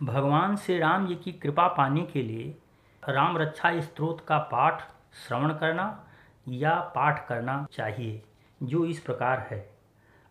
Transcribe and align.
भगवान 0.00 0.54
श्री 0.56 0.78
राम 0.78 1.06
जी 1.06 1.14
की 1.14 1.32
कृपा 1.32 1.66
पाने 1.68 2.02
के 2.02 2.22
लिए 2.22 2.44
राम 3.02 3.36
रक्षा 3.38 3.80
स्त्रोत 3.80 4.20
का 4.20 4.38
पाठ 4.52 4.82
श्रवण 5.16 5.52
करना 5.52 5.84
या 6.46 6.74
पाठ 6.94 7.26
करना 7.28 7.66
चाहिए, 7.72 8.22
जो 8.60 8.84
इस 8.84 9.00
प्रकार 9.00 9.46
है। 9.50 9.58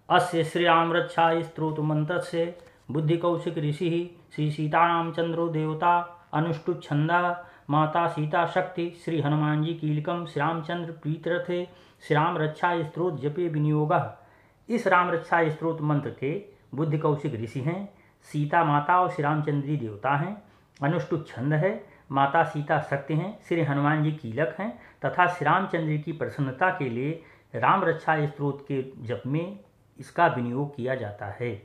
अस्य 0.09 0.43
श्री 0.43 0.63
राम 0.65 0.93
रक्षा 0.93 1.41
स्त्रोत 1.41 1.79
मंत्र 1.79 2.19
से 2.21 2.57
बुद्धि 2.91 3.17
कौशिक 3.17 3.57
ऋषि 3.57 3.89
श्री 4.35 4.49
सीतारामचंद्रो 4.51 5.47
देवता 5.49 5.99
अनुष्टु 6.33 6.73
छंदा 6.73 7.21
माता 7.69 8.07
सीता 8.07 8.45
शक्ति 8.47 8.89
श्री 9.05 9.21
हनुमान 9.21 9.63
जी 9.63 9.73
कीलकम 9.73 10.25
श्री 10.25 10.41
रामचंद्र 10.41 10.91
प्रीतरथे 10.93 11.63
श्री 12.03 12.15
राम 12.15 12.37
रक्षा 12.37 12.81
स्त्रोत 12.83 13.21
जपे 13.21 13.47
विनियोग। 13.47 13.93
इस 14.69 14.87
राम 14.87 15.11
रक्षा 15.11 15.47
स्त्रोत 15.49 15.81
मंत्र 15.81 16.09
के 16.19 16.33
बुद्धि 16.75 16.97
कौशिक 16.97 17.41
ऋषि 17.41 17.59
हैं। 17.59 17.87
सीता 18.21 18.63
माता 18.63 19.01
और 19.01 19.09
श्री 19.09 19.23
रामचंद्री 19.23 19.77
देवता 19.77 20.15
हैं, 20.17 20.43
अनुष्टुप 20.83 21.25
छंद 21.27 21.53
है, 21.53 21.85
माता 22.11 22.43
सीता 22.43 22.79
शक्ति 22.79 23.13
हैं, 23.13 23.39
श्री 23.47 23.63
हनुमान 23.63 24.03
जी 24.03 24.11
कीलक 24.11 24.55
हैं, 24.59 24.79
तथा 25.05 25.27
श्री 25.27 25.45
रामचंद्र 25.45 25.97
की 25.97 26.11
प्रसन्नता 26.11 26.69
के 26.69 26.89
लिए 26.89 27.23
राम 27.55 27.83
रक्षा 27.83 28.25
स्त्रोत 28.25 28.65
के 28.71 28.81
जप 28.81 29.23
में 29.27 29.59
इसका 29.99 30.27
विनियोग 30.27 30.75
किया 30.75 30.95
जाता 30.95 31.25
है। 31.25 31.63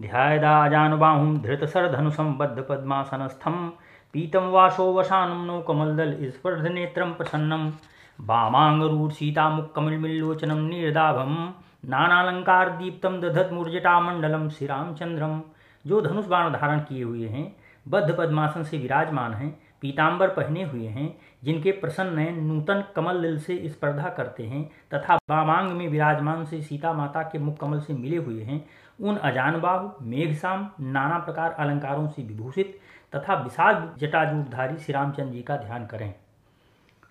ध्यायदाजानुबाहुं 0.00 1.38
धृतसरधनुषं 1.38 2.38
बद्धपद्मासनस्थं 2.38 3.68
पीतं 4.12 4.50
वाशो 4.50 4.94
वशानं 4.94 5.46
नो 5.46 5.60
कमलदल 5.60 6.30
स्पर्धनेत्रं 6.30 7.14
प्रसन्नं, 7.14 7.72
वामाङ्गरूढ 8.20 9.10
सीतामुक्कमलमिल्लोचनं 9.10 10.68
निर्दाभं 10.68 11.52
नानालंकार 11.86 12.70
दीप्तम 12.70 13.20
दधत 13.20 13.50
मुर्जटामंडलम 13.52 14.48
श्री 14.48 14.66
रामचंद्रम 14.66 15.42
जो 15.86 16.00
धनुष 16.00 16.26
बाण 16.26 16.52
धारण 16.52 16.80
किए 16.80 17.02
हुए 17.04 17.28
हैं, 17.28 17.56
बद्ध 17.88 18.14
पद्मासन 18.18 18.62
से 18.62 18.78
विराजमान 18.78 19.34
हैं 19.34 19.58
पीताम्बर 19.82 20.28
पहने 20.28 20.62
हुए 20.62 20.86
हैं, 20.86 21.18
जिनके 21.44 21.70
प्रसन्न 21.70 22.18
नयन 22.18 22.44
नूतन 22.44 22.84
कमल 22.96 23.20
लिल 23.20 23.38
से 23.40 23.68
स्पर्धा 23.68 24.08
करते 24.08 24.46
हैं, 24.46 24.70
तथा 24.94 25.16
बामांग 25.16 25.70
में 25.70 25.88
विराजमान 25.88 26.44
से 26.44 26.62
सीता 26.62 26.92
माता 26.92 27.22
के 27.22 27.38
मुख 27.38 27.58
कमल 27.60 27.80
से 27.80 27.92
मिले 27.92 28.16
हुए 28.16 28.42
हैं, 28.42 28.64
उन 29.00 29.16
अजानबाहु 29.16 29.90
मेघसाम 30.02 30.70
नाना 30.80 31.18
प्रकार 31.18 31.50
अलंकारों 31.52 32.08
से 32.08 32.22
विभूषित, 32.22 32.80
तथा 33.14 33.34
विशाल 33.34 33.90
जटाजूटधारी 33.98 34.76
श्री 34.76 34.94
रामचंद्र 34.94 35.32
जी 35.32 35.42
का 35.42 35.56
ध्यान 35.56 35.86
करें। 35.86 36.14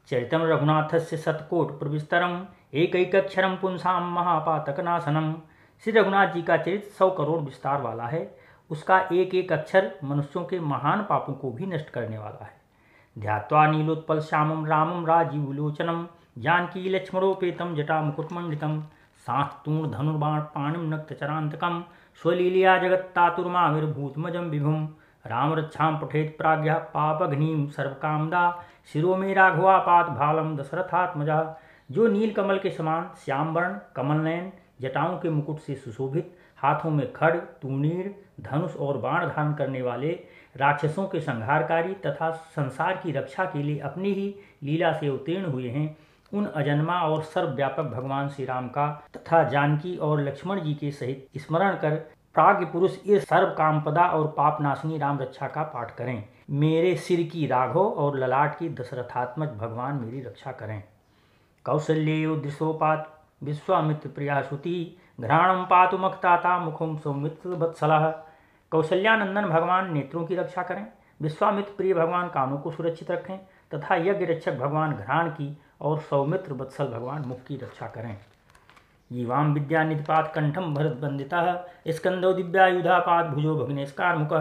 चैतम 0.07 0.41
रघुनाथ 0.41 1.00
से 1.00 1.17
सतकोट 1.17 1.80
प्रविस्तरम। 1.80 2.45
एक 2.76 2.95
एक 2.95 3.14
अक्षरम 3.16 3.56
पुंसाम 3.56 4.12
महापातकनाशनम। 4.14 5.31
श्री 5.84 5.92
रघुनाथ 5.94 6.34
जी 6.34 6.42
का 6.42 6.56
चरित्र 6.58 6.90
सौ 6.90 7.09
करोड़ 7.09 7.40
विस्तार 7.42 7.81
वाला 7.81 8.06
है। 8.06 8.20
उसका 8.72 8.98
एक 9.14 9.36
एक 9.36 9.52
अक्षर 9.54 9.90
मनुष्यों 10.04 10.44
के 10.45 10.59
महान 10.62 11.06
पापों 11.09 11.34
को 11.34 11.52
भी 11.52 11.66
नष्ट 11.66 11.90
करने 11.90 12.18
वाला 12.18 12.46
है। 12.46 12.52
ध्यात्वा 13.18 13.66
नीलोत्पल 13.68 14.20
श्यामम 14.22 14.66
रामम 14.66 15.06
राजीव 15.06 15.42
विलोचनम 15.42 16.06
जानकी 16.38 16.90
लक्ष्मणोपेतम 16.90 17.73
जटा 17.76 18.02
मुकुटमंडितम 18.02 18.80
सातूर्ण 19.28 19.92
धनुर्बाण 19.92 20.40
पाणिम 20.53 20.94
नक्त 20.94 21.14
चरांतकम 21.14 21.84
स्वलीलिया 22.22 22.78
जगत्तातुर्माविर्भूतमजम 22.78 24.50
विभुम। 24.50 24.88
राम 25.26 25.53
रक्षा 25.53 25.90
पठेत 26.00 26.36
प्राज्ञ 26.38 26.72
पापघ्नीम 26.94 27.68
सर्वकामदा 27.68 28.50
शिरो 28.94 29.16
में 29.16 29.34
राघवापात 29.36 30.09
भालम 30.09 30.56
दशरथात्मजा। 30.58 31.40
जो 31.89 32.08
नील 32.08 32.31
कमल 32.33 32.58
के 32.59 32.69
समान 32.69 33.09
श्याम 33.25 33.53
वर्ण 33.53 33.78
कमल 33.95 34.17
नयन 34.17 34.52
जटाओं 34.81 35.17
के 35.19 35.30
मुकुट 35.30 35.59
से 35.59 35.75
सुशोभित, 35.75 36.31
हाथों 36.58 36.89
में 36.89 37.11
खड़ 37.14 37.36
तूणीर 37.36 38.14
धनुष 38.41 38.75
और 38.75 38.97
बाण 38.97 39.25
धारण 39.28 39.53
करने 39.53 39.81
वाले 39.81 40.09
राक्षसों 40.56 41.06
के 41.08 41.19
संहारकारी 41.19 41.94
तथा 42.06 42.30
संसार 42.56 42.95
की 42.95 43.11
रक्षा 43.11 43.45
के 43.45 43.61
लिए 43.63 43.80
अपनी 43.80 44.13
ही 44.13 44.28
लीला 44.63 44.91
से 44.94 45.09
उत्तीर्ण 45.09 45.45
हुए 45.45 45.69
हैं, 45.69 45.95
उन 46.33 46.45
अजन्मा 46.45 47.00
और 47.02 47.22
सर्वव्यापक 47.23 47.91
भगवान 47.91 48.29
श्री 48.29 48.46
राम 48.46 48.67
का 48.69 48.88
तथा 49.16 49.44
जानकी 49.50 49.96
और 49.97 50.22
लक्ष्मण 50.22 50.62
जी 50.62 50.73
के 50.73 50.91
सहित 50.91 51.28
स्मरण 51.38 51.75
कर 51.75 51.96
प्राग 52.35 52.66
पुरुष 52.66 52.97
इस 53.06 53.28
सर्व 53.28 53.53
कामपदा 53.57 54.07
और 54.07 54.28
पापनाशिनी 54.28 54.97
राम 54.97 55.19
रक्षा 55.19 55.47
का 55.47 55.63
पाठ 55.63 55.96
करें। 55.96 56.23
मेरे 56.50 56.96
सिर 56.96 57.22
की 57.23 57.46
राघव 57.47 57.79
और 57.79 58.17
ललाट 58.19 58.57
की 58.59 58.69
दशरथात्मक 58.72 59.53
भगवान 59.62 59.96
मेरी 59.96 60.22
रक्षा 60.22 60.52
करें। 60.52 60.81
कौशल्यो 61.66 62.36
दृशोपात 62.36 63.12
विश्वामित्र 63.44 64.09
प्रिया 64.09 64.42
श्रुति 64.42 64.76
घ्राणम 65.22 65.64
पातु 65.64 65.98
मखताता 65.98 66.58
मुखुम 66.59 66.98
सौमित्र 66.98 67.50
वत्सला 67.50 68.00
कौशल्यानंदन 68.72 69.46
भगवान 69.46 69.94
नेत्रों 69.94 70.26
की 70.26 70.36
रक्षा 70.36 70.64
करें। 70.64 70.86
विश्वामित्र 71.22 71.74
प्रिय 71.78 71.94
भगवान 71.94 72.28
कानों 72.28 72.58
को 72.58 72.72
सुरक्षित 72.72 73.12
रखें 73.12 73.38
तथा 73.74 73.96
यज्ञ 73.96 74.26
रक्षक 74.26 74.58
भगवान 74.58 74.94
घ्राण 74.94 75.30
की 75.30 75.58
और 75.81 76.00
सौमित्र 76.00 76.53
वत्सल 76.53 76.88
भगवान 76.88 77.26
मुख 77.26 77.44
की 77.44 77.56
रक्षा 77.56 77.88
करें। 77.88 78.18
जीवाम 79.12 79.53
विद्या 79.53 79.84
निधिपात 79.84 80.32
कंठम 80.36 80.74
भरत 80.74 80.97
बंदिता 80.97 81.42
स्कंदो 81.88 82.34
दिव्यायुधापात 82.34 83.26
भुजो 83.26 83.56
भग्नेशकार 83.56 84.18
मुख 84.18 84.34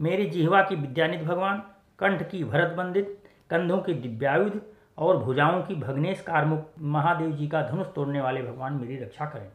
मेरी 0.00 0.26
जिहवा 0.26 0.62
की 0.62 0.74
विद्यानिधि 0.76 1.24
भगवान, 1.24 1.62
कंठ 1.98 2.30
की 2.30 2.44
भरत 2.44 2.76
बंदित 2.76 3.18
कंधों 3.50 3.78
की 3.78 3.94
दिव्यायुध 3.94 4.60
और 4.98 5.16
भुजाओं 5.16 5.62
की 5.62 5.74
भग्नेश 5.74 6.20
कारमुख 6.20 6.64
महादेव 6.80 7.30
जी 7.30 7.48
का 7.48 7.62
धनुष 7.62 7.86
तोड़ने 7.86 8.20
वाले 8.20 8.42
भगवान 8.42 8.72
मेरी 8.72 8.96
रक्षा 8.96 9.26
करें। 9.26 9.48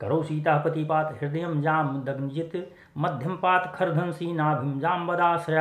करो 0.00 0.22
सीतापतिपात 0.22 1.18
हृदय 1.22 1.46
जाम 1.60 2.02
दग्जित 2.04 2.74
मध्यम 2.98 3.36
पात 3.36 3.72
खरधंसी 3.74 4.32
नाभिम 4.32 4.78
जाम 4.80 5.06
बदाश्रय 5.06 5.58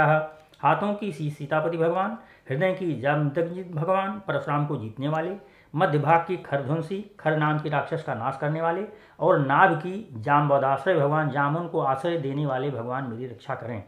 हाथों 0.61 0.93
की 0.93 1.11
सी 1.11 1.29
सीतापति 1.29 1.77
भगवान, 1.77 2.17
हृदय 2.49 2.73
की 2.73 2.93
जाम 3.01 3.29
दग्जित 3.29 3.71
भगवान, 3.75 4.21
परशुराम 4.27 4.65
को 4.65 4.77
जीतने 4.77 5.07
वाले, 5.07 5.35
मध्य 5.75 5.99
भाग 5.99 6.25
की 6.27 6.37
खरध्वंसी 6.37 7.01
खर 7.19 7.37
नाम 7.37 7.59
की 7.59 7.69
राक्षस 7.69 8.03
का 8.03 8.13
नाश 8.13 8.37
करने 8.41 8.61
वाले 8.61 8.85
और 9.19 9.39
नाभ 9.39 9.77
की 9.77 10.09
जाम्बदाश्रय 10.13 10.95
भगवान 10.95 11.29
जामुन 11.29 11.67
को 11.67 11.79
आश्रय 11.79 12.17
देने 12.17 12.45
वाले 12.45 12.69
भगवान 12.71 13.09
मेरी 13.09 13.25
रक्षा 13.25 13.55
करें। 13.55 13.83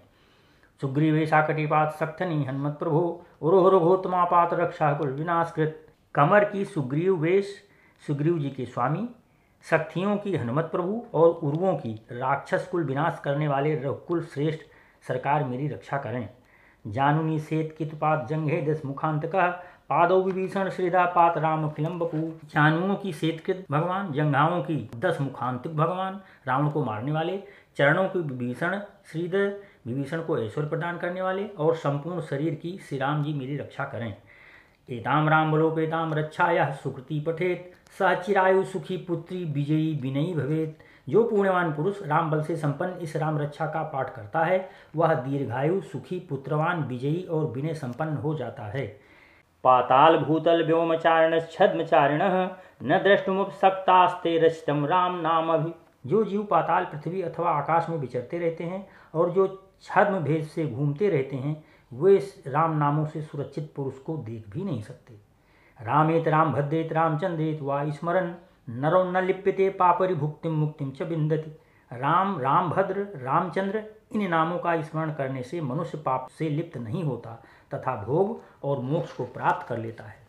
सुग्रीवेशा 0.82 1.42
कटिपात 1.42 1.94
सक्थनी 1.94 2.44
हनुमत 2.44 2.78
प्रभु। 2.80 3.00
उरोह 3.42 3.70
रघोत्मापात 3.72 4.54
रक्षा 4.54 4.92
कुल 4.94 5.12
विनाशकृत। 5.12 5.82
कमर 6.16 6.44
की 6.44 6.66
सुग्रीव 6.66 7.16
वेश 7.16 7.54
सुग्रीव 8.04 8.40
जी 8.40 8.50
के 8.50 8.66
स्वामी 8.66 9.08
शक्तियों 9.66 10.16
की 10.18 10.36
हनुमत 10.36 10.70
प्रभु 10.72 11.02
और 11.14 11.30
उर्वों 11.44 11.74
की 11.76 11.94
राक्षस 12.12 12.68
कुल 12.72 12.84
विनाश 12.84 13.20
करने 13.24 13.48
वाले 13.48 13.76
रघुकुल 13.76 14.22
श्रेष्ठ 14.24 14.62
सरकार 15.08 15.44
मेरी 15.44 15.68
रक्षा 15.68 15.98
करें। 15.98 16.28
जानुनी 16.86 17.40
सेत 17.40 17.76
कितपात 17.78 18.28
जंघे 18.30 18.62
दस 18.62 18.82
मुखांत 18.86 19.26
का 19.26 19.48
पादो 19.90 20.22
विभीषण 20.24 20.70
श्रीदा 20.70 21.06
पात 21.06 21.38
राम 21.38 21.68
फिलम 21.70 22.00
बपू 22.00 22.20
जानुओं 22.46 22.96
की 22.96 23.14
सेतकृत 23.14 23.66
भगवान 23.72 24.12
जंघाओं 24.14 24.62
की 24.64 24.78
दस 24.96 25.18
मुखांतिक 25.22 25.76
भगवान। 25.78 26.20
रावण 26.48 26.70
को 26.70 26.84
मारने 26.84 27.12
वाले 27.12 27.38
चरणों 27.78 28.08
की 28.10 28.20
विभीषण 28.20 28.80
श्रीधर 29.12 29.56
विभीषण 29.88 30.22
को 30.22 30.38
ऐश्वर्य 30.40 30.70
प्रदान 30.70 30.98
करने 30.98 31.22
वाले 31.22 31.48
और 31.48 31.76
संपूर्ण 31.76 32.22
शरीर 32.22 32.56
की 32.56 32.80
श्री 32.90 32.98
राम 32.98 33.24
जी 33.24 33.34
मेरी 33.34 33.58
रक्षा 33.58 33.84
करें। 33.84 34.16
एताम 34.90 35.30
राम 35.30 35.52
बलोपेताम 35.52 36.14
रक्षाया 36.14 36.72
सुकृति 36.72 37.20
पठेत। 37.20 37.72
सचिरायु 38.00 38.64
सुखी 38.64 38.98
पुत्री, 38.98 39.44
विजयी 39.44 40.00
विनयी 40.02 40.34
भवेत। 40.34 40.80
जो 41.10 41.24
पुण्यवान 41.24 41.74
पुरुष 41.74 42.04
राम 42.04 42.32
बल 42.32 42.42
से 42.42 42.56
संपन्न 42.56 42.92
इस 42.92 43.16
राम 43.16 43.38
रक्षा 43.38 43.66
का 43.66 43.84
पाठ 43.84 44.16
करता 44.16 44.40
है, 44.40 44.70
वह 44.96 45.14
दीर्घायु 45.14 45.82
सुखी 45.82 46.20
पुत्रवान, 46.20 46.84
विजयी 46.84 47.24
और 47.24 47.46
विनय 47.46 47.74
संपन्न 47.74 48.18
हो 48.18 48.36
जाता 48.36 48.64
है। 48.64 48.88
पाताल 49.64 50.18
भूतल 50.18 50.66
व्योमचारिण, 50.66 51.40
छद्मचारिण, 51.40 52.20
न 52.84 53.00
द्रष्टुमुपसक्तास्ते 53.04 54.38
रचितम 54.38 54.86
राम 54.86 55.20
नाम 55.22 55.50
अभि। 55.50 55.74
जो 56.06 56.24
जीव 56.24 56.44
पाताल 56.44 56.86
पृथ्वी 56.86 57.22
अथवा 57.22 57.50
आकाश 57.50 57.86
में 57.90 57.98
विचरते 57.98 58.38
रहते 58.38 58.64
हैं 58.64 58.88
और 59.16 59.30
जो 59.30 59.65
छद्म 59.84 60.20
भेद 60.20 60.46
से 60.46 60.66
घूमते 60.68 61.10
रहते 61.10 61.36
हैं, 61.36 61.64
वे 61.92 62.18
राम 62.48 62.78
नामों 62.78 63.06
से 63.06 63.22
सुरक्षित 63.22 63.72
पुरुष 63.76 63.98
को 63.98 64.18
देख 64.18 64.50
भी 64.50 64.64
नहीं 64.64 64.82
सकते। 64.82 65.14
रामेत 65.80 66.28
राम 66.28 66.54
भद्रेत 66.54 66.94
रामचंद्रेत 66.94 67.62
वा 67.62 67.84
स्मरण 67.90 68.34
नरो 68.70 69.04
न 69.04 69.24
लिप्यते 69.24 69.70
पापरि 69.70 70.16
भुक्ति 70.16 70.50
मुक्ति 70.50 70.86
च 70.92 71.04
बिंदति 71.04 71.52
राम 71.92 72.40
राम 72.40 72.70
भद्र 72.70 73.08
रामचंद्र, 73.16 73.84
इन 74.14 74.30
नामों 74.30 74.58
का 74.60 74.82
स्मरण 74.82 75.14
करने 75.14 75.44
से 75.44 75.62
मनुष्य 75.62 75.98
पाप 75.98 76.28
से 76.30 76.50
लिप्त 76.50 76.78
नहीं 76.78 77.04
होता, 77.04 77.44
तथा 77.74 77.96
भोग 78.04 78.42
और 78.64 78.80
मोक्ष 78.80 79.14
को 79.14 79.26
प्राप्त 79.26 79.68
कर 79.68 79.78
लेता 79.78 80.04
है। 80.04 80.24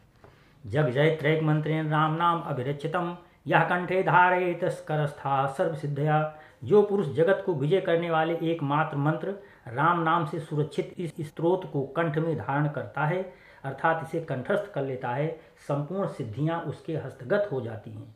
जग 0.65 0.91
जय 0.91 1.11
त्रैक 1.11 1.43
मंत्रेण 1.43 1.89
राम 1.89 2.15
नाम 2.15 2.41
अभिरचितम 2.41 3.17
यह 3.47 3.65
कंठे 3.65 4.03
धारे 4.03 4.53
तस्करस्था 4.55 5.47
सर्व 5.47 5.75
सिद्धया 5.75 6.21
जो 6.67 6.83
पुरुष 6.83 7.07
जगत 7.07 7.43
को 7.47 7.55
विजय 7.55 7.81
करने 7.81 8.11
वाले 8.11 8.35
एकमात्र 8.43 8.97
मंत्र 8.97 9.35
राम 9.69 10.03
नाम 10.03 10.25
से 10.27 10.39
सुरक्षित 10.41 10.95
इस 10.99 11.15
स्त्रोत 11.21 11.71
को 11.73 11.83
कंठ 11.97 12.19
में 12.19 12.37
धारण 12.37 12.69
करता 12.69 13.05
है, 13.07 13.23
अर्थात 13.65 14.01
इसे 14.05 14.21
कंठस्थ 14.21 14.73
कर 14.73 14.83
लेता 14.83 15.09
है, 15.09 15.29
संपूर्ण 15.69 16.09
सिद्धियाँ 16.09 16.61
उसके 16.61 16.97
हस्तगत 16.97 17.49
हो 17.53 17.61
जाती 17.61 17.91
हैं। 17.91 18.15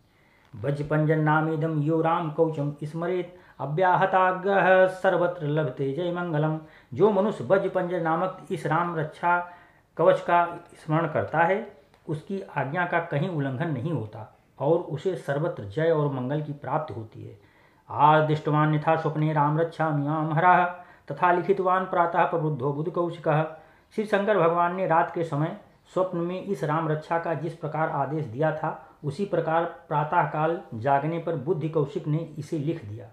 नामेदम 1.17 1.81
यो 1.83 2.01
राम 2.01 2.31
कौचम 2.31 2.73
स्मरेत, 2.83 3.37
अव्याहताग्रह 3.61 4.87
सर्वत्र 4.87 5.47
लभते 5.47 5.93
जय 5.93 6.13
मंगलम। 6.13 6.59
जो 6.95 7.11
मनुष्य 7.11 7.69
पंजन 7.69 8.03
नामक 8.03 8.47
इस 8.51 8.67
राम 8.67 8.97
रक्षा 8.97 9.39
कवच 9.97 10.21
का 10.21 10.45
स्मरण 10.77 11.09
करता 11.09 11.39
है, 11.39 11.67
उसकी 12.09 12.41
आज्ञा 12.57 12.87
का 12.87 13.01
कहीं 13.01 13.29
उल्लंघन 13.29 13.71
नहीं 13.71 13.93
होता, 13.93 14.37
और 14.59 14.79
उसे 14.79 15.15
सर्वत्र 15.17 15.65
जय 15.67 15.91
और 15.91 16.13
मंगल 16.13 16.43
की 16.43 16.53
प्राप्ति 16.53 16.95
होती 16.95 17.25
है। 17.25 17.39
आज 17.91 18.27
दृष्टवान 18.29 18.79
था 18.79 18.97
स्वप्ने 18.97 19.33
राम 19.33 19.59
रक्षा 19.59 19.89
मियाम 19.91 20.33
हरा। 20.35 20.65
तथा 21.11 21.33
लिखितवान 21.33 21.85
प्रातः 21.85 22.25
प्रबुद्धो 22.25 22.73
बुद्ध 22.73 22.91
कौशिक 22.93 23.29
श्री 23.95 24.05
शंकर 24.05 24.39
भगवान 24.39 24.75
ने 24.77 24.87
रात 24.87 25.11
के 25.15 25.25
समय 25.25 25.57
स्वप्न 25.95 26.19
में 26.19 26.43
इस 26.43 26.65
राम 26.65 26.89
रक्षा 26.89 27.19
का 27.19 27.35
जिस 27.35 27.55
प्रकार 27.55 27.91
आदेश 27.91 28.25
दिया 28.25 28.53
था, 28.53 28.87
उसी 29.05 29.25
प्रकार 29.25 29.65
प्रातःकाल 29.89 30.61
जागने 30.75 31.19
पर 31.19 31.37
बुद्धि 31.37 31.69
कौशिक 31.69 32.07
ने 32.07 32.19
इसे 32.39 32.59
लिख 32.59 32.85
दिया। 32.85 33.07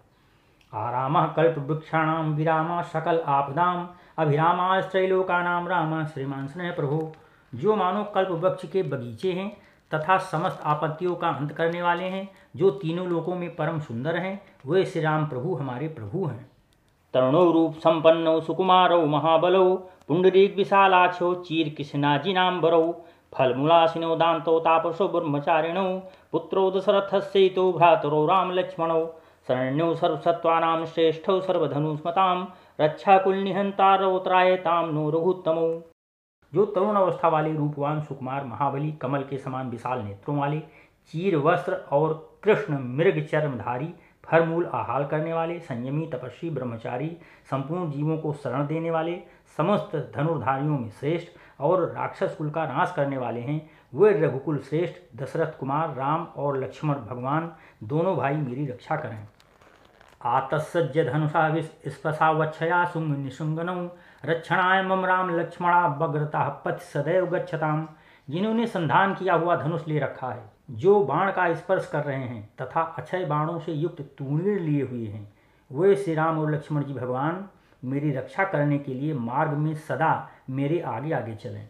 आराम 0.74 1.26
कल्प 1.28 1.58
वृक्षाणाम 1.58 2.34
विरामा 2.34 2.82
सकल 2.84 3.22
आपदाम। 3.28 3.88
अभिरामा 4.18 4.82
त्रैलोकानाम 4.82 5.68
राम 5.68 6.06
श्रीमान 6.06 6.48
स्नेह 6.48 6.72
प्रभु 6.72 7.08
जो 7.56 7.76
मानो 7.76 8.04
कल्प 8.04 8.30
वृक्ष 8.32 8.68
के 8.68 8.84
बगीचे 8.84 9.32
हैं 9.34 9.52
तथा 9.94 10.18
समस्त 10.18 10.60
आपत्तियों 10.64 11.16
का 11.16 11.30
अंत 11.30 11.52
करने 11.52 11.82
वाले 11.82 12.04
हैं। 12.04 12.30
जो 12.56 12.70
तीनों 12.70 13.08
लोकों 13.08 13.36
में 13.36 13.56
परम 13.56 13.80
सुंदर 13.80 14.18
हैं, 14.18 14.42
वे 14.68 14.86
श्री 14.86 15.02
राम 15.02 15.26
प्रभु 15.26 15.56
हमारे 15.56 15.88
प्रभु 15.88 16.26
हैं। 16.26 16.52
तरुणो 17.14 17.52
रूप 17.52 17.74
संपन्नो 17.74 18.40
सुकुमारौ 18.40 19.06
महाबलौ, 19.06 19.90
पुंडरीक 20.08 20.56
विशालाक्षो 20.56 21.36
चीर 21.36 21.70
किशनाजिनाम्बरौ 21.70 22.94
फलमूलासिनो 23.34 24.16
दान्तो 24.16 24.60
तापसो 24.60 25.08
ब्रह्मचारिणौ, 25.08 26.02
पुत्रो 26.32 26.72
दशरथस्यैतो 26.72 27.74
भ्रातरो 27.74 28.26
रामलक्ष्मणौ, 28.26 29.08
शरण्यौ 29.48 29.96
सर्वसत्त्वानां 29.96 30.86
श्रेष्ठौ 30.86 31.40
सर्वधनुस्मतां 31.40 32.46
रक्षाकुलनिहन्तारौत्रायतां 32.82 34.94
नो 34.94 35.10
रघुत्तमौ। 35.10 35.82
जो 36.54 36.66
तरुण 36.66 36.96
अवस्था 36.96 37.28
वाले 37.28 37.54
रूपवान 37.54 38.02
सुकुमार 38.02 38.46
महाबली, 38.46 38.92
कमल 38.92 39.24
के 39.24 39.38
समान 39.38 39.70
विशाल 39.70 40.00
नेत्रों 40.00 40.38
वाले, 40.38 40.60
चीर 41.08 41.36
वस्त्र 41.36 41.74
और 41.74 42.40
कृष्ण 42.44 42.78
मृग 42.80 43.26
चर्मधारी, 43.26 43.94
फरमूल 44.24 44.66
आहाल 44.66 45.06
करने 45.06 45.34
वाले, 45.34 45.60
संयमी, 45.60 46.06
तपस्वी, 46.06 46.50
ब्रह्मचारी, 46.50 47.18
संपूर्ण 47.52 47.92
जीवों 47.92 48.18
को 48.18 48.34
शरण 48.34 48.68
देने 48.68 48.92
वाले, 48.92 49.20
समस्त 49.58 50.14
धनुर्धारियों 50.16 50.80
में 50.80 50.90
श्रेष्ठ 50.90 51.28
और 51.62 51.92
राक्षस 51.92 52.36
कुल 52.38 52.50
का 52.50 52.66
नाश 52.66 52.94
करने 52.96 53.18
वाले 53.18 53.40
हैं, 53.40 53.70
वे 53.96 54.12
रघुकुल 54.12 54.58
श्रेष्ठ, 54.58 55.18
दशरथ 55.18 55.60
कुमार, 55.60 55.96
राम 55.96 56.28
और 56.38 56.58
लक्ष्मण 56.58 56.96
भगवान, 56.96 57.52
दोनों 57.84 58.18
भाई 58.18 58.36
मेरी 58.36 58.66
रक्षा 58.68 58.96
करें। 58.96 59.28
आतसज्ज 60.26 61.00
धनुषा 61.00 61.62
स्पशा 61.88 62.32
वक्षया 62.32 62.86
सुंग 62.86 63.18
निशुंगनौ 63.18 63.88
रक्षणाय 64.26 64.84
मम 64.84 65.06
राम 65.06 65.40
लक्ष्मणा 65.40 65.88
बग्रता 65.88 66.50
पथ 66.66 66.78
सदैव 66.78 67.26
गच्छताम। 67.26 67.88
जिन्होंने 68.30 68.68
संधान 68.68 69.14
किया 69.14 69.34
हुआ 69.34 69.56
धनुष 69.56 69.88
ले 69.88 70.00
रखा 70.00 70.30
है, 70.30 70.52
जो 70.72 71.04
बाण 71.04 71.32
का 71.32 71.54
स्पर्श 71.54 71.88
कर 71.88 72.04
रहे 72.04 72.18
हैं, 72.18 72.50
तथा 72.62 72.82
अक्षय 72.82 73.26
बाणों 73.26 73.60
से 73.60 73.72
युक्त 73.72 74.02
तूणीर 74.02 74.60
लिए 74.60 74.84
हुए 74.84 75.06
हैं, 75.08 75.34
वे 75.72 75.96
श्री 75.96 76.14
राम 76.16 76.40
और 76.40 76.52
लक्ष्मण 76.52 76.84
जी 76.84 76.94
भगवान, 76.94 77.48
मेरी 77.86 78.12
रक्षा 78.12 78.44
करने 78.44 78.78
के 78.78 78.94
लिए 78.94 79.14
मार्ग 79.14 79.52
में 79.52 79.74
सदा 79.76 80.30
मेरे 80.50 80.82
आगे 80.82 81.14
आगे 81.14 81.36
चलें। 81.36 81.70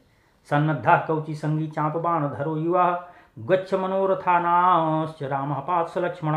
सन्नद्धा 0.50 0.98
कौची 0.98 1.36
संगी 1.36 1.68
चाप 1.68 1.98
बाण 1.98 2.28
धरो 2.28 2.58
युवा, 2.58 3.08
गच्छ 3.40 3.74
मनोरथा 3.74 4.40
नाश्च 4.40 5.24
राम 5.24 5.54
पात्स 5.54 5.98
लक्ष्मण। 5.98 6.34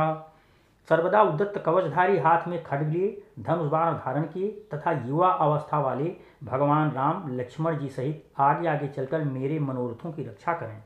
सर्वदा 0.89 1.23
उद्दत्त 1.23 1.63
कवचधारी 1.67 2.19
हाथ 2.19 2.49
में 2.49 2.63
खड्ग 2.65 2.89
लिए, 2.89 3.23
धनुष 3.41 3.71
बाण 3.71 3.95
धारण 3.95 4.23
किए, 4.23 4.49
तथा 4.75 4.93
युवा 5.07 5.29
अवस्था 5.29 5.79
वाले 5.79 6.17
भगवान 6.45 6.91
राम 6.91 7.25
लक्ष्मण 7.37 7.79
जी 7.79 7.89
सहित 7.89 8.25
आगे 8.39 8.69
आगे 8.69 8.89
चलकर 8.89 9.25
मेरे 9.25 9.59
मनोरथों 9.59 10.13
की 10.13 10.23
रक्षा 10.23 10.53
करें। 10.53 10.83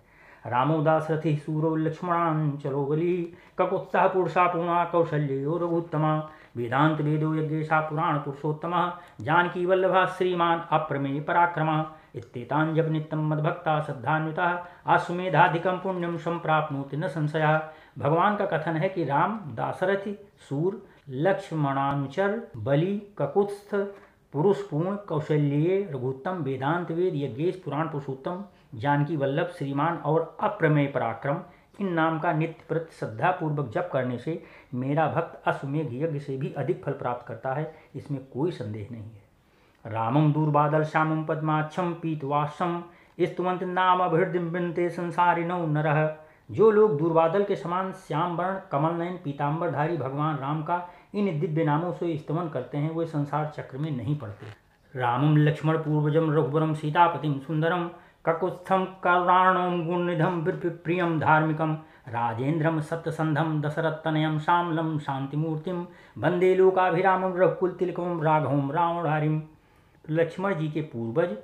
रामोदास 0.46 1.06
रथि 1.10 1.36
सूरो 1.36 1.74
लक्ष्मणान 1.76 2.50
चलो 2.56 2.84
बली 2.84 3.16
ककुत्साह 3.58 4.08
पुरुषा 4.08 4.46
पूर्णा 4.46 4.84
कौशल्यो 4.84 5.56
रघुत्तमा 5.58 6.16
वेदांत 6.56 7.00
वेदो 7.00 7.34
यज्ञेशा 7.34 7.80
पुराण 7.80 8.18
पुरुषोत्तम, 8.18 8.92
जानकी 9.20 9.66
वल्लभा 9.66 10.04
श्रीमान 10.06 10.64
अप्रमेय 10.72 11.20
पराक्रम। 11.20 11.82
इत्येतान् 12.14 12.90
नित्यं 12.90 13.18
मद्भक्ता 13.18 13.80
श्रद्धान्विता 13.80 14.46
आश्वेधाधिकं 14.86 15.78
पुण्यम 15.78 16.16
संप्राप्नोति 16.16 16.96
न 16.96 17.08
संशय। 17.08 17.60
भगवान 17.98 18.36
का 18.36 18.46
कथन 18.46 18.76
है 18.76 18.88
कि 18.88 19.04
राम 19.04 19.38
दाशरथि, 19.54 20.16
सूर, 20.48 20.82
लक्ष्मणानुचर, 21.08 22.40
बलि, 22.56 23.00
ककुत्स्थ, 23.18 23.74
पुरुष 24.32 24.62
पूर्ण 24.62 24.96
कौशल्य 24.96 25.88
रघुत्तम, 25.92 26.42
वेदांत 26.42 26.90
वेद, 26.90 27.14
यज्ञेश, 27.16 27.60
पुराण 27.64 27.88
पुरुषोत्तम, 27.88 28.44
जानकी 28.74 29.16
वल्लभ, 29.16 29.52
श्रीमान 29.58 29.96
और 29.96 30.36
अप्रमेय 30.40 30.86
पराक्रम, 30.86 31.40
इन 31.80 31.92
नाम 31.92 32.18
का 32.18 32.32
नित्य 32.32 32.64
प्रति 32.68 32.96
श्रद्धा 32.96 33.30
पूर्वक 33.30 33.70
जप 33.70 33.90
करने 33.92 34.18
से 34.18 34.42
मेरा 34.74 35.06
भक्त 35.08 35.42
अश्वमेघ 35.48 35.88
यज्ञ 35.92 36.18
से 36.18 36.36
भी 36.36 36.52
अधिक 36.52 36.82
फल 36.84 36.92
प्राप्त 36.92 37.26
करता 37.26 37.54
है, 37.54 37.74
इसमें 37.94 38.20
कोई 38.26 38.50
संदेह 38.50 38.88
नहीं 38.92 39.02
है। 39.02 39.23
रामम 39.84 40.32
दूरबादल 40.32 40.82
श्यामम 40.82 41.24
पद्माक्षम 41.24 41.92
पीतवासम 41.92 42.82
स्तुवंत 43.20 43.62
नाम 43.62 44.00
अभिर्दिबिनते 44.00 44.88
संसारिनो 44.90 45.66
नरह 45.66 46.16
जो 46.50 46.70
लोग 46.70 46.96
दूरबादल 46.98 47.44
के 47.44 47.56
समान 47.56 47.92
श्याम 47.92 48.36
वर्ण, 48.36 48.54
कमल 48.72 48.94
नयन, 48.94 49.16
पीताम्बरधारी 49.24 49.96
भगवान 49.96 50.36
राम 50.36 50.62
का 50.62 50.80
इन 51.14 51.38
दिव्य 51.40 51.64
नामों 51.64 51.92
से 51.92 52.16
स्तमन 52.16 52.48
करते 52.48 52.78
हैं, 52.78 52.94
वे 52.96 53.06
संसार 53.06 53.52
चक्र 53.56 53.78
में 53.78 53.90
नहीं 53.90 54.16
पड़ते। 54.18 54.46
रामम 54.94 55.36
लक्ष्मण 55.36 55.78
पूर्वजम 55.78 56.32
रघुवरम 56.32 56.74
सीतापतिम 56.74 57.38
सुंदरम 57.38 57.88
ककुत्स्थम 58.26 58.84
करुणाणम 59.04 59.86
गुणनिधम 59.86 60.44
प्रियम 60.84 61.18
धार्मिकम 61.20 61.74
राजेन्द्रम 62.08 62.80
सत्यसंधम 62.80 63.60
दशरथतनयम 63.60 64.38
श्यामलम 64.38 64.98
शांतिमूर्तिम 64.98 65.86
वंदे 66.18 66.54
लोकाभिरामम 66.54 67.36
रघुकुल 67.36 67.70
तिलकम 67.70 68.22
राघवम 68.22 68.70
रावणारिम 68.72 69.40
लक्ष्मण 70.10 70.54
जी 70.54 70.68
के 70.68 70.80
पूर्वज, 70.80 71.36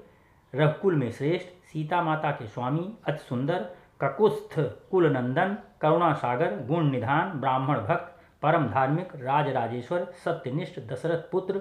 रघुकुल 0.55 0.95
में 0.95 1.11
श्रेष्ठ, 1.11 1.47
सीता 1.47 2.03
माता 2.03 2.31
के 2.31 2.47
स्वामी, 2.47 2.97
अति 3.09 3.19
सुंदर, 3.19 3.69
ककुस्थ, 4.01 4.61
कुलनंदन 4.91 5.57
करुणा 5.81 6.13
सागर 6.13 6.67
गुण 6.67 6.91
निधान, 6.91 7.41
ब्राह्मण 7.41 7.77
भक्त, 7.77 8.17
परम 8.43 8.67
धार्मिक, 8.67 9.09
राजराजेश्वर, 9.17 10.05
सत्यनिष्ठ, 10.25 10.81
दशरथ 10.81 11.31
पुत्र, 11.33 11.61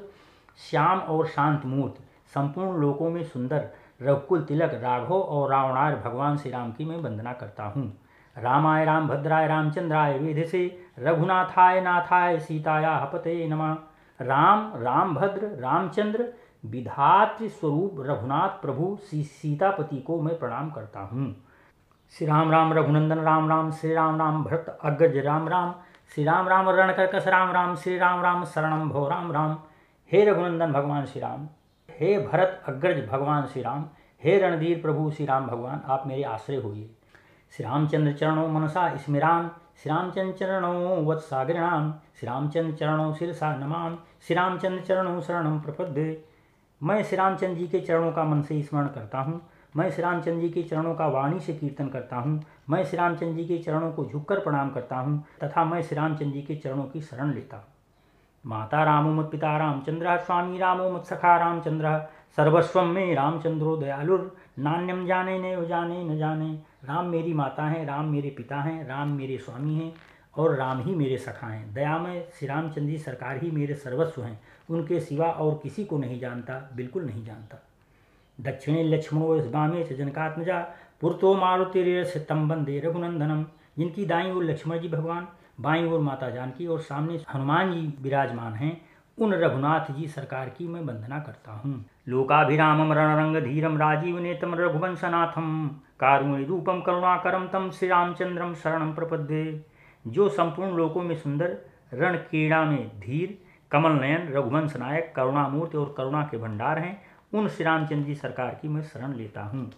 श्याम 0.70 1.00
और 1.00 1.28
शांत 1.28 1.66
मूर्ति, 1.66 2.04
संपूर्ण 2.34 2.78
लोकों 2.78 3.10
में 3.10 3.24
सुंदर, 3.24 3.70
रघुकुल 4.02 4.42
तिलक, 4.42 4.74
राघव 4.74 5.14
और 5.14 5.50
रावणार 5.50 5.96
भगवान 5.96 6.38
श्री 6.38 6.52
राम 6.52 6.72
की 6.72 6.86
मैं 6.86 6.98
वंदना 6.98 7.34
करता 7.34 7.64
हूँ। 7.64 7.98
रामाय 8.38 8.86
राम 8.86 9.08
भद्राय 9.08 9.48
रामचंद्राय 9.48 10.18
वेद 10.20 10.46
से 10.46 10.86
रघुनाथाय 11.00 11.82
नाथाय 11.82 12.40
सीताया 12.40 12.96
हपते 12.96 13.48
नमा। 13.48 13.78
राम 14.22 14.72
राम 14.76 15.16
भद्र 15.16 15.48
रामचंद्र 15.60 16.34
विधात्र 16.64 17.48
स्वरूप 17.48 17.96
रघुनाथ 18.00 18.62
प्रभु 18.62 18.98
श्री 19.10 19.24
सीतापति 19.24 19.98
को 19.98 20.22
मैं 20.22 20.38
प्रणाम 20.40 20.70
करता 20.70 21.00
हूँ। 21.02 21.36
श्री 22.14 22.28
राम 22.28 22.52
राम 22.52 22.74
रघुनंदन, 22.74 23.20
राम 23.20 23.50
राम, 23.50 23.72
श्री 23.72 23.94
राम 23.94 24.20
राम 24.20 24.44
भरत 24.44 24.78
अग्रज, 24.84 25.18
राम 25.18 25.48
राम। 25.48 25.74
श्री 26.16 26.24
राम 26.24 26.48
राम 26.48 26.70
रणकर्कश, 26.70 27.28
राम 27.28 27.52
राम, 27.52 27.76
श्री 27.76 27.98
राम 27.98 28.22
राम 28.22 28.44
शरणम 28.46 28.90
भो 28.90 29.08
राम 29.08 29.32
राम। 29.32 29.58
हे 30.12 30.24
रघुनंदन 30.26 30.72
भगवान 30.74 31.06
श्री 31.06 31.22
राम, 31.22 31.48
हे 31.90 32.18
भरत 32.20 32.64
अग्रज 32.68 33.08
भगवान 33.08 33.46
श्री 33.46 33.62
राम, 33.62 33.86
हे 34.22 34.38
रणधीर 34.40 34.82
प्रभु 34.82 35.10
श्री 35.12 35.26
राम 35.26 35.48
भगवान, 35.48 35.82
आप 35.86 36.08
मेरे 36.08 36.24
आश्रय 36.24 36.58
होइए। 36.58 36.90
श्री 37.54 37.66
रामचंद्र 37.66 38.14
चरणों 38.14 38.48
मनसा 38.50 38.96
स्मरान 38.96 39.50
श्री 39.78 39.92
रामचंद्र 39.92 40.38
चरणों 40.38 41.06
वत्सागृणाम 41.06 41.92
श्री 42.16 42.28
रामचंद्र 42.28 42.76
चरणों 42.76 43.14
शिरसा 43.14 43.56
नमान 43.56 43.98
श्री 44.22 44.36
रामचंद्र 44.36 44.82
चरणों 44.84 45.22
शरणम 45.22 45.60
प्रपद्य। 45.60 46.12
मैं 46.82 47.04
श्री 47.04 47.18
रामचंद्र 47.18 47.56
जी 47.56 47.68
के 47.68 47.80
चरणों 47.80 48.12
का 48.12 48.24
मन 48.24 48.42
से 48.42 48.62
स्मरण 48.62 48.88
करता 48.88 49.20
हूँ। 49.20 49.42
मैं 49.76 49.90
श्री 49.92 50.04
रामचंद्र 50.04 50.42
जी 50.42 50.50
के 50.50 50.64
चरणों 50.64 50.94
का 50.96 51.08
वाणी 51.08 51.40
से 51.40 51.54
कीर्तन 51.54 51.88
करता 51.88 52.16
हूँ। 52.16 52.42
मैं 52.70 52.84
श्री 52.86 52.98
रामचंद्र 52.98 53.36
जी 53.36 53.46
के 53.46 53.58
चरणों 53.58 53.92
को 53.92 54.06
झुककर 54.06 54.40
प्रणाम 54.40 54.70
करता 54.70 54.96
हूँ 54.96 55.24
तथा 55.44 55.66
मैं 55.66 55.82
श्री 55.82 55.96
रामचंद्र 55.98 56.34
जी 56.34 56.42
के 56.42 56.56
चरणों 56.56 56.84
की 56.84 57.02
शरण 57.02 57.34
लेता 57.34 57.58
हूँ। 57.58 57.66
माता 58.46 58.84
रामो 58.84 59.12
मत 59.14 59.30
पिता 59.32 59.58
रामचंद्र, 59.58 60.18
स्वामी 60.18 60.58
रामो 60.58 60.90
मत 60.90 61.06
सखा 61.06 61.38
रामचंद्र, 61.38 61.98
सर्वस्व 62.38 62.82
में 62.82 63.16
रामचंद्रो 63.16 63.76
दयालुर 63.78 64.36
नान्यम 64.60 65.06
जाने 65.08 65.38
न 65.40 65.68
जाने 65.68 66.04
न 66.04 66.18
जाने। 66.18 66.52
राम 66.86 67.06
मेरी 67.06 67.34
माता 67.34 67.64
हैं, 67.64 67.86
राम 67.86 68.06
मेरे 68.06 68.30
पिता 68.30 68.62
हैं, 68.62 68.88
राम 68.88 69.10
मेरे 69.10 69.38
स्वामी 69.38 69.76
हैं। 69.76 69.94
और 70.38 70.56
राम 70.56 70.82
ही 70.82 70.96
मेरे 70.96 71.18
सखा 71.18 71.48
हैं। 71.48 71.74
दया 71.74 71.98
में 71.98 72.28
श्री 72.40 72.48
रामचंद्र 72.48 72.90
जी 72.92 72.98
सरकार 72.98 73.38
ही 73.38 73.52
मेरे 73.52 73.74
सर्वस्व 73.74 74.24
हैं। 74.24 74.42
उनके 74.70 75.00
सिवा 75.00 75.28
और 75.28 75.60
किसी 75.64 75.86
को 75.86 75.98
नहीं 75.98 76.20
जानता, 76.20 76.72
बिल्कुल 76.76 77.04
नहीं 77.04 77.26
जानता। 77.26 77.64
दक्षिणे 78.42 78.84
लक्ष्मणो 78.84 79.50
वामे 79.50 79.84
च 79.84 79.94
जनकात्मजा, 79.94 80.60
पुरतो 81.02 81.36
मारुतिरेश 81.36 82.26
तम 82.30 82.50
वंदे 82.50 82.80
रघुनंदनम। 82.80 83.46
जिनकी 83.78 84.06
दाई 84.06 84.32
ओर 84.32 84.44
लक्ष्मण 84.44 84.80
जी 84.80 84.88
भगवान, 84.88 85.28
बाई 85.60 85.86
ओर 85.86 86.00
माता 86.00 86.30
जानकी 86.30 86.68
और 86.68 86.80
सामने 86.80 87.20
हनुमान 87.34 87.74
जी 87.74 87.94
विराजमान 88.02 88.54
हैं, 88.54 88.82
उन 89.18 89.34
रघुनाथ 89.34 89.92
जी 89.92 90.08
सरकार 90.08 90.50
की 90.50 90.68
मैं 90.68 90.82
वंदना 90.82 91.20
करता 91.20 91.52
हूँ। 91.52 91.86
लोकाभिरामम 92.08 92.94
रणरंग 92.94 93.36
धीरम 93.36 93.78
राजीव 93.78 94.20
नेतम 94.20 94.56
रघुवंशनाथम। 94.56 95.68
कारुणी 96.00 96.46
रूपम 96.46 96.82
करुणाकरम 96.82 97.48
तम 97.48 97.70
श्री 97.70 97.88
रामचंद्रम 97.88 98.54
शरणम 98.54 98.94
प्रपद्ये। 98.94 99.66
जो 100.08 100.30
संपूर्ण 100.30 100.72
लोकों 100.72 101.04
में 101.04 101.16
सुंदर 101.16 101.58
रण 101.94 102.18
क्रीड़ा 102.18 102.64
में 102.66 103.00
धीर, 103.00 103.38
कमल 103.72 103.92
नयन, 103.92 104.28
रघुवंश 104.30 104.76
नायक, 104.76 105.14
करुणामूर्ति 105.16 105.78
और 105.78 105.94
करुणा 105.98 106.22
के 106.24 106.38
भंडार 106.38 106.80
हैं, 106.80 107.02
उन 107.34 107.48
श्री 107.48 107.66
रामचंद्र 107.66 108.06
जी 108.06 108.16
सरकार 108.16 108.60
की 108.62 108.68
मैं 108.68 108.82
शरण 108.82 109.14
लेता 109.14 109.42
हूँ। 109.42 109.72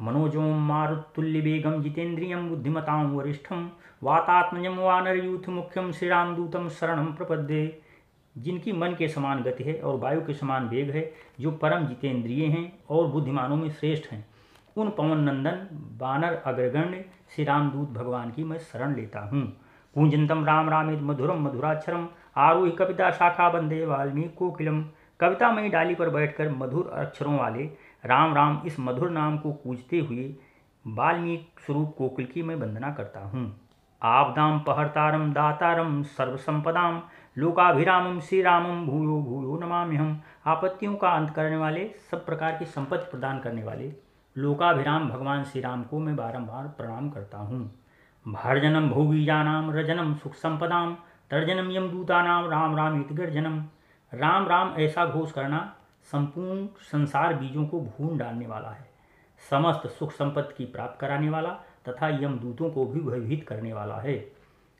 मनोजोम 0.00 0.68
मारुतुल्य 0.68 1.40
बेगम 1.40 1.82
जितेन्द्रियम 1.82 2.48
बुद्धिमताम 2.48 3.12
वरिष्ठम 3.12 3.70
वातात्मजम 4.02 4.76
वानर 4.76 5.16
यूथ 5.16 5.48
मुख्यम 5.48 5.92
श्री 5.92 6.08
रामदूतम 6.08 6.68
शरणम 6.68 7.06
प्रपद्ये। 7.06 7.82
जिनकी 8.38 8.72
मन 8.72 8.94
के 8.98 9.08
समान 9.08 9.42
गति 9.42 9.64
है 9.64 9.80
और 9.80 9.98
वायु 9.98 10.20
के 10.20 10.34
समान 10.34 10.68
वेग 10.68 10.90
है, 10.90 11.12
जो 11.40 11.50
परम 11.50 11.86
जितेंद्रिय 11.86 12.46
हैं 12.46 12.72
और 12.90 13.06
बुद्धिमानों 13.06 13.56
में 13.56 13.70
श्रेष्ठ 13.70 14.12
हैं। 14.12 14.31
उन 14.76 14.88
पवन 14.88 15.18
नंदन, 15.20 15.66
बानर 15.98 16.34
अग्रगण्य, 16.46 17.04
श्री 17.34 17.44
रामदूत 17.44 17.90
भगवान 17.92 18.30
की 18.30 18.44
मैं 18.44 18.58
शरण 18.60 18.94
लेता 18.96 19.20
हूँ। 19.20 19.42
पूंजनतम 19.96 20.44
राम 20.44 20.68
रामित 20.70 21.00
मधुरम, 21.02 21.42
मधुराक्षरम, 21.46 22.08
आरोही 22.36 22.70
कविता 22.70 23.10
शाखा 23.10 23.48
बंदे, 23.50 23.84
वाल्मीकि 23.86 24.28
कोकिलम 24.28 24.84
कविता 25.20 25.50
में 25.52 25.70
डाली 25.70 25.94
पर 25.94 26.08
बैठकर 26.10 26.50
मधुर 26.50 26.90
अक्षरों 26.94 27.38
वाले 27.38 27.64
राम 28.04 28.34
राम 28.34 28.62
इस 28.66 28.76
मधुर 28.80 29.10
नाम 29.10 29.36
को 29.38 29.52
कूजते 29.54 29.98
हुए 29.98 30.34
वाल्मीकि 30.84 31.62
स्वरूप 31.66 31.94
कोकिल 31.98 32.26
की 32.26 32.42
मैं 32.42 32.54
वंदना 32.56 32.90
करता 32.90 33.20
हूँ। 33.20 33.44
आपदाम 34.02 34.58
पहरतारम, 34.58 35.32
दातारम, 35.32 36.02
सर्वसंपदाम, 36.02 37.00
लोकाभिरामम 37.36 38.18
श्री 38.20 38.40
रामम 38.42 38.84
भूयो 38.86 39.20
भूयो 39.22 39.58
नमामि 39.58 39.96
हम 39.96 40.20
आपत्तियों 40.46 40.94
का 40.94 41.08
अंत 41.08 41.30
करने 41.30 41.56
वाले, 41.56 41.84
सब 42.10 42.24
प्रकार 42.26 42.56
की 42.56 42.64
संपत्ति 42.66 43.10
प्रदान 43.10 43.38
करने 43.38 43.62
वाले 43.62 43.92
लोकाभिराम 44.36 45.08
भगवान 45.08 45.42
श्री 45.44 45.60
राम 45.60 45.82
को 45.82 45.98
मैं 45.98 46.14
बारंबार 46.16 46.66
प्रणाम 46.68 47.08
करता 47.10 47.38
हूँ। 47.38 47.60
भर्जनम 48.26 48.88
भोगीजानाम 48.88 49.70
रजनम 49.70 50.14
सुख 50.14 50.34
संपदाम 50.34 50.94
तर्जनम 51.30 51.70
यम 51.70 51.88
दूतानाम 51.88 52.48
राम 52.50 52.76
राम 52.76 53.00
इत 53.00 53.12
गर्जनम 53.12 53.58
राम 54.12 54.46
राम 54.46 54.72
ऐसा 54.78 55.04
घोष 55.06 55.32
करना 55.32 55.58
संपूर्ण 56.12 56.66
संसार 56.82 57.34
बीजों 57.34 57.66
को 57.66 57.80
भून 57.80 58.16
डालने 58.18 58.46
वाला 58.46 58.70
है। 58.70 58.90
समस्त 59.50 59.86
सुख 59.88 60.12
संपत्ति 60.12 60.54
की 60.58 60.64
प्राप्त 60.64 61.00
कराने 61.00 61.30
वाला 61.30 61.50
तथा 61.88 62.08
यमदूतों 62.16 62.70
को 62.70 62.84
भी 62.84 63.00
भयभीत 63.00 63.46
करने 63.48 63.72
वाला 63.72 63.96
है। 63.96 64.16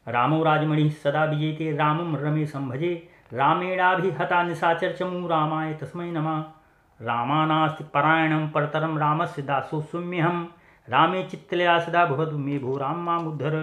रामो 0.07 0.43
राजमणि 0.45 0.89
सदा 0.91 1.25
विजेते 1.25 1.71
रामम 1.77 2.17
रमेशं 2.17 2.69
भजे 2.69 2.95
रामेणाभिहता 3.33 4.43
निशाचर 4.43 4.93
चमू 4.93 5.27
रामाय 5.29 5.75
तस्मय 5.75 6.11
नमः। 6.11 6.43
रामानास्ति 7.03 7.85
परायणं 7.85 8.49
परतरं 8.49 8.99
रामस्य 8.99 9.43
दासोस्म्यहम 9.43 10.49
रामे 10.89 11.23
चित्तलया 11.23 11.79
सदा 11.79 12.05
भवतु 12.07 12.39
मे 12.39 12.59
भो 12.59 12.77
राम 12.77 13.03
माम 13.05 13.27
उद्धर। 13.29 13.55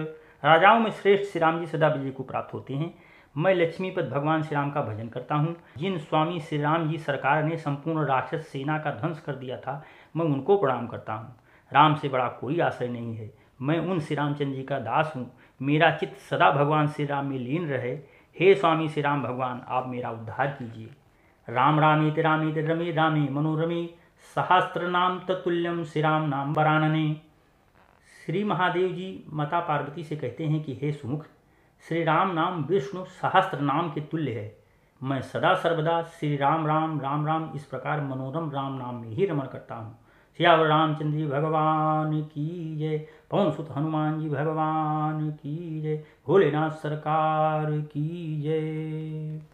राजाओं 0.42 0.80
में 0.80 0.90
श्रेष्ठ 0.90 1.32
श्री 1.32 1.40
राम 1.40 1.58
जी 1.60 1.66
सदा 1.66 1.88
विजय 1.88 2.10
को 2.10 2.22
प्राप्त 2.22 2.54
होते 2.54 2.74
हैं। 2.74 2.92
मैं 3.36 3.54
लक्ष्मीपद 3.54 4.08
भगवान 4.08 4.42
श्री 4.42 4.54
राम 4.56 4.70
का 4.70 4.82
भजन 4.82 5.08
करता 5.08 5.34
हूँ। 5.34 5.56
जिन 5.78 5.98
स्वामी 5.98 6.40
श्री 6.40 6.58
राम 6.58 6.88
जी 6.88 6.98
सरकार 6.98 7.42
ने 7.44 7.56
संपूर्ण 7.56 8.06
राक्षस 8.06 8.46
सेना 8.46 8.78
का 8.78 8.90
ध्वंस 8.90 9.20
कर 9.20 9.34
दिया 9.34 9.56
था, 9.56 9.82
मैं 10.16 10.24
उनको 10.24 10.56
प्रणाम 10.56 10.86
करता 10.86 11.12
हूँ। 11.12 11.34
राम 11.72 11.94
से 11.94 12.08
बड़ा 12.08 12.28
कोई 12.40 12.60
आश्रय 12.60 12.88
नहीं 12.88 13.16
है। 13.16 13.30
मैं 13.62 13.78
उन 13.78 14.00
श्री 14.00 14.16
रामचंद्र 14.16 14.56
जी 14.56 14.62
का 14.62 14.78
दास 14.78 15.12
हूँ। 15.16 15.30
मेरा 15.60 15.90
चित्त 15.90 16.16
सदा 16.30 16.50
भगवान 16.50 16.88
श्री 16.88 17.06
राम 17.06 17.26
में 17.26 17.38
लीन 17.38 17.68
रहे। 17.68 17.92
हे 18.36 18.54
स्वामी 18.54 18.88
श्री 18.88 19.02
राम 19.02 19.22
भगवान, 19.22 19.62
आप 19.68 19.88
मेरा 19.88 20.10
उद्धार 20.10 20.46
कीजिए। 20.46 20.88
राम 21.50 21.80
रामेत 21.80 22.18
रामेत 22.18 22.54
रमे 22.58 22.92
रामे 22.92 23.20
मनोरमे 23.20 23.86
सहस्त्र 24.36 24.88
नाम 24.88 25.18
तत्ल्यम 25.18 25.84
श्री 25.84 26.02
राम 26.02 26.28
नाम 26.28 26.54
बरानने 26.54 27.16
श्री 28.26 28.44
महादेव 28.44 28.88
जी 28.88 29.24
माता 29.32 29.60
पार्वती 29.60 30.04
से 30.04 30.16
कहते 30.16 30.46
हैं 30.46 30.62
कि 30.62 30.78
हे 30.82 30.92
सुमुख 30.92 31.26
श्री 31.88 32.04
राम 32.04 32.30
नाम 32.30 32.64
विष्णु 32.64 33.04
सहस्त्र 33.04 33.60
नाम 33.60 33.90
के 33.90 34.00
तुल्य 34.00 34.32
है। 34.32 34.56
मैं 35.02 35.22
सदा 35.22 35.54
सर्वदा 35.54 36.02
श्री 36.02 36.36
राम 36.36 36.66
राम 36.66 37.00
राम 37.00 37.26
राम 37.26 37.50
इस 37.54 37.64
प्रकार 37.64 38.00
मनोरम 38.00 38.50
राम 38.50 38.72
नाम 38.78 38.94
में 38.94 39.08
ही 39.08 39.26
रमण 39.26 39.46
करता 39.46 39.74
हूँ। 39.74 39.98
श्यावर 40.36 40.66
रामचंद्र 40.66 41.18
जी, 41.18 41.26
भगवान 41.26 42.22
की 42.22 42.76
जय। 42.76 42.98
पवन 43.30 43.50
सुत 43.50 43.68
हनुमान 43.76 44.20
जी, 44.20 44.28
भगवान 44.28 45.30
की 45.30 45.80
जय। 45.80 46.04
भोलेनाथ 46.26 46.70
सरकार 46.70 47.70
की 47.70 48.40
जय। 48.42 49.40